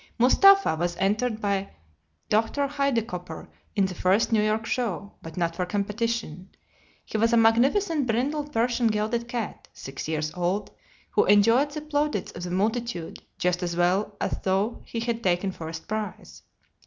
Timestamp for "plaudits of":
11.81-12.41